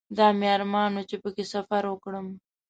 دا 0.17 0.27
مې 0.39 0.47
ارمان 0.55 0.91
و 0.97 1.01
چې 1.09 1.15
په 1.23 1.29
کې 1.35 1.43
سفر 1.53 1.83
وکړم. 1.87 2.27